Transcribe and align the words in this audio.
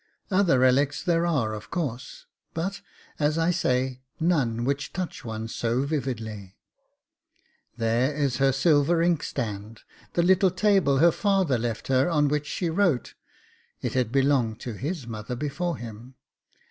Other 0.31 0.57
relics 0.57 1.03
there 1.03 1.27
are 1.27 1.53
of 1.53 1.69
course, 1.69 2.25
but, 2.55 2.81
as 3.19 3.37
I 3.37 3.51
say, 3.51 4.01
none 4.19 4.65
which 4.65 4.93
touch 4.93 5.23
one 5.23 5.47
so 5.47 5.83
vividly. 5.83 6.55
There 7.77 8.11
is 8.11 8.37
her 8.37 8.51
silver 8.51 9.03
ink 9.03 9.21
stand, 9.21 9.81
the 10.13 10.23
little 10.23 10.49
table 10.49 10.97
her 10.97 11.11
father 11.11 11.59
left 11.59 11.87
her 11.89 12.09
on 12.09 12.29
which 12.29 12.47
she 12.47 12.67
wrote 12.67 13.13
(it 13.83 13.93
had 13.93 14.11
belonged 14.11 14.59
to 14.61 14.73
his 14.73 15.05
mother 15.05 15.35
before 15.35 15.77
him). 15.77 16.15